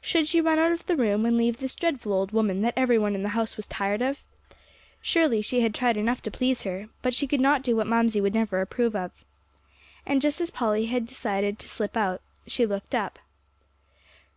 [0.00, 2.98] Should she run out of the room, and leave this dreadful old woman that every
[2.98, 4.22] one in the house was tired of?
[5.02, 8.20] Surely she had tried enough to please her, but she could not do what Mamsie
[8.20, 9.10] would never approve of.
[10.06, 13.18] And just as Polly had about decided to slip out, she looked up.